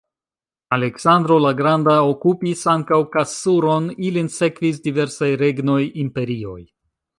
Aleksandro 0.77 1.35
la 1.43 1.51
Granda 1.59 1.93
okupis 2.13 2.63
ankaŭ 2.73 2.99
Kasur-on, 3.17 3.91
ilin 4.09 4.33
sekvis 4.39 4.83
diversaj 4.89 5.33
regnoj, 5.45 5.81
imperioj. 6.09 6.61